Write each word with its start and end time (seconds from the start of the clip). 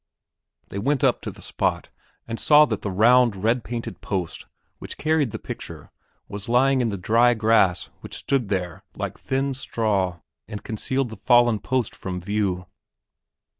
They 0.69 0.79
went 0.79 1.03
up 1.03 1.21
to 1.21 1.29
the 1.29 1.43
spot 1.43 1.89
and 2.27 2.39
saw 2.39 2.65
that 2.65 2.81
the 2.81 2.89
round, 2.89 3.35
red 3.35 3.63
painted 3.63 4.01
post 4.01 4.47
which 4.79 4.97
carried 4.97 5.29
the 5.29 5.37
picture 5.37 5.91
was 6.27 6.49
lying 6.49 6.81
in 6.81 6.89
the 6.89 6.97
dry 6.97 7.35
grass 7.35 7.91
which 7.99 8.15
stood 8.17 8.49
there 8.49 8.83
like 8.95 9.19
thin 9.19 9.53
straw 9.53 10.21
and 10.47 10.63
concealed 10.63 11.09
the 11.11 11.17
fallen 11.17 11.59
post 11.59 11.95
from 11.95 12.19
view. 12.19 12.65